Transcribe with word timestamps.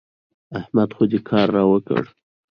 احمد 0.59 0.89
خو 0.95 1.03
دې 1.11 1.19
کار 1.29 1.47
را 1.55 1.63
وکړ. 1.71 2.03